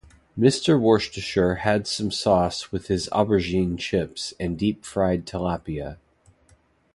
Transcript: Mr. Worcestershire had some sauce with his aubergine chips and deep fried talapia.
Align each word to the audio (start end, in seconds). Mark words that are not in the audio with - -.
Mr. 0.35 0.79
Worcestershire 0.81 1.57
had 1.57 1.85
some 1.85 2.09
sauce 2.09 2.71
with 2.71 2.87
his 2.87 3.07
aubergine 3.11 3.77
chips 3.77 4.33
and 4.39 4.57
deep 4.57 4.83
fried 4.83 5.27
talapia. 5.27 5.99